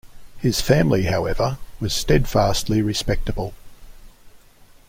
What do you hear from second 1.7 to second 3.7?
was steadfastly respectable.